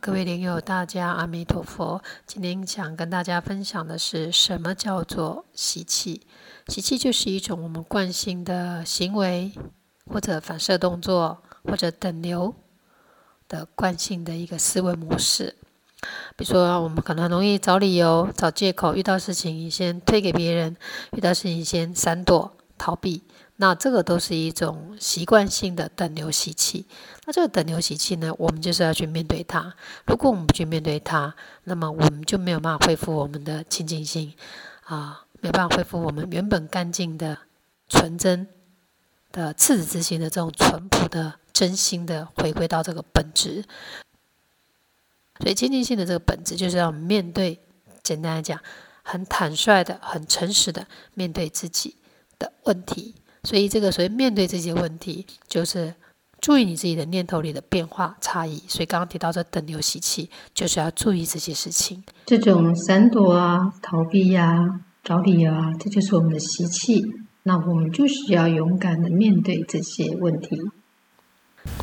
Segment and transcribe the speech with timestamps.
[0.00, 2.02] 各位莲友，大家阿弥陀佛。
[2.26, 6.22] 今天想跟大家分享的是什么叫做习气？
[6.68, 9.52] 习气就是一种我们惯性的行为，
[10.06, 12.54] 或者反射动作，或者等流
[13.48, 15.54] 的惯性的一个思维模式。
[16.36, 20.76] 比如说，我们可能很容易找理由、找借口，遇到事情你先推给别人，
[21.12, 23.22] 遇到事情先闪躲、逃避。
[23.56, 26.86] 那这个都是一种习惯性的等流习气。
[27.24, 29.74] 那这个等流习气呢，我们就是要去面对它。
[30.06, 34.34] 如果我们不去面对它，那么我们就没有办法恢复我们的清净心
[34.84, 37.38] 啊，没办法恢复我们原本干净的、
[37.88, 38.46] 纯真
[39.32, 43.64] 的、赤子之心的这种淳朴的真心的回归到这个本质。
[45.40, 47.60] 所以清净心的这个本质，就是要面对。
[48.02, 48.60] 简单来讲，
[49.02, 51.96] 很坦率的、很诚实的面对自己
[52.38, 53.16] 的问题。
[53.46, 55.94] 所以，这个所以面对这些问题，就是
[56.40, 58.60] 注意你自己的念头里的变化差异。
[58.66, 62.02] 所以，刚刚提到这等流习气，就是要注意这些事情。
[62.26, 67.04] 这种闪躲啊、逃避呀、啊、找理由啊，这就是我们的习气。
[67.44, 70.48] 那我们就是要勇敢的面对这些问题。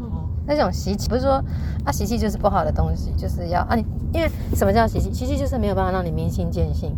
[0.00, 1.42] 嗯，那种习气不是说
[1.84, 3.84] 啊，习气就是不好的东西，就是要啊你，
[4.14, 5.12] 因为什么叫习气？
[5.12, 6.94] 习气就是没有办法让你明心见性，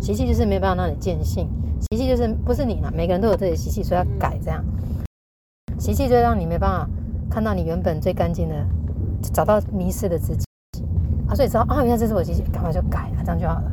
[0.00, 1.48] 习气就是没有办法让你见性。
[1.90, 2.90] 习气就是不是你嘛？
[2.94, 4.64] 每个人都有自己的习气，所以要改这样。
[5.78, 6.88] 习气就让你没办法
[7.30, 8.54] 看到你原本最干净的，
[9.32, 10.44] 找到迷失的自己
[11.28, 11.34] 啊。
[11.34, 13.72] 所以知道啊，原来这是我习气，赶快就改了，这样就好了。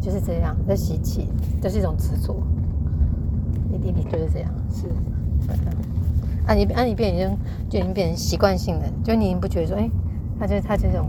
[0.00, 1.28] 就是这样，这习气
[1.60, 2.36] 就是一种执着。
[3.70, 4.88] 你弟弟就是这样，是。
[6.44, 7.38] 啊你啊你变已经
[7.70, 9.88] 就已经变成习惯性的，就你不觉得说，哎，
[10.38, 11.08] 他就他这种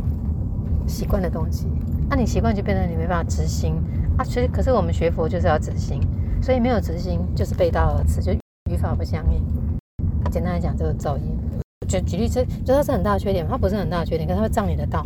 [0.87, 1.67] 习惯的东西，
[2.09, 3.75] 那、你习惯就变成你没办法执行
[4.17, 4.23] 啊。
[4.23, 6.01] 所以可是我们学佛就是要执行。
[6.41, 8.33] 所以没有执行就是背道而驰，就
[8.69, 9.41] 语法不相应。
[10.29, 11.39] 简单来讲，就是噪音。
[11.87, 15.05] 就举例子，就它是很大的缺点，它不是很大的缺点，可是它会障你的道。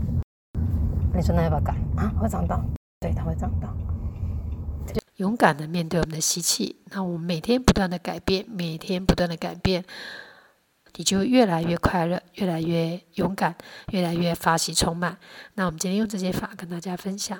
[1.14, 2.12] 你说那要不要改啊？
[2.20, 2.64] 会障道，
[3.02, 3.68] 对，它会障道。
[5.18, 9.84] 勇敢的面对我们的习气，那我们每天不断的改变，每天不断的改变，
[10.98, 13.56] 你就越来越快乐，越来越勇敢，
[13.92, 15.18] 越来越发喜充满。
[15.54, 17.40] 那我们今天用这些法跟大家分享。